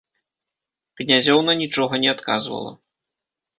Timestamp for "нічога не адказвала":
1.61-2.75